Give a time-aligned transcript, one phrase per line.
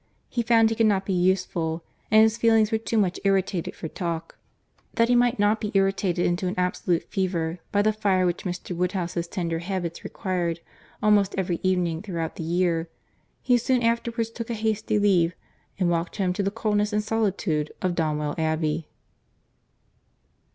[0.29, 3.87] He found he could not be useful, and his feelings were too much irritated for
[3.87, 4.35] talking.
[4.95, 8.75] That he might not be irritated into an absolute fever, by the fire which Mr.
[8.75, 10.59] Woodhouse's tender habits required
[11.03, 12.89] almost every evening throughout the year,
[13.43, 15.35] he soon afterwards took a hasty leave,
[15.77, 18.87] and walked home to the coolness and solitude of Donwell Abbey.